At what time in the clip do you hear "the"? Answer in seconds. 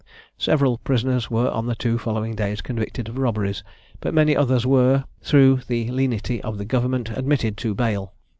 1.67-1.75, 5.67-5.91, 6.57-6.65